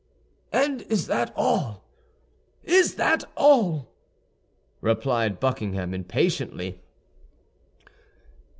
"And 0.51 0.81
is 0.89 1.05
that 1.05 1.31
all—is 1.35 2.95
that 2.95 3.23
all?" 3.37 3.93
replied 4.81 5.39
Buckingham, 5.39 5.93
impatiently. 5.93 6.81